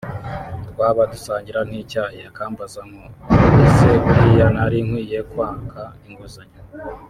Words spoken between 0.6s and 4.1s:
twaba dusangira nk’icyayi akambaza nko ‘ese